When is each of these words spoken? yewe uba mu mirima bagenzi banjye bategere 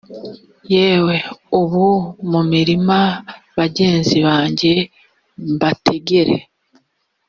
yewe 0.73 1.15
uba 1.59 1.85
mu 2.31 2.41
mirima 2.51 2.97
bagenzi 3.57 4.17
banjye 4.27 4.73
bategere 5.61 6.35